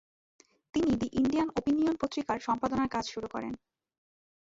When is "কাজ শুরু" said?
2.89-3.27